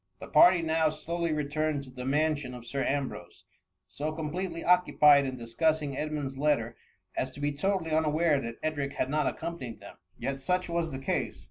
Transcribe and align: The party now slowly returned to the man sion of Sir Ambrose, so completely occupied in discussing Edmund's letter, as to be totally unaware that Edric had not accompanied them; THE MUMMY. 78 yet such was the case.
The 0.19 0.25
party 0.25 0.63
now 0.63 0.89
slowly 0.89 1.31
returned 1.31 1.83
to 1.83 1.91
the 1.91 2.05
man 2.05 2.33
sion 2.33 2.55
of 2.55 2.65
Sir 2.65 2.83
Ambrose, 2.83 3.45
so 3.87 4.11
completely 4.11 4.63
occupied 4.63 5.27
in 5.27 5.37
discussing 5.37 5.95
Edmund's 5.95 6.39
letter, 6.39 6.75
as 7.15 7.29
to 7.29 7.39
be 7.39 7.51
totally 7.51 7.91
unaware 7.91 8.39
that 8.41 8.55
Edric 8.63 8.93
had 8.93 9.11
not 9.11 9.27
accompanied 9.27 9.79
them; 9.79 9.97
THE 10.17 10.25
MUMMY. 10.25 10.25
78 10.25 10.31
yet 10.31 10.41
such 10.41 10.69
was 10.69 10.89
the 10.89 10.97
case. 10.97 11.39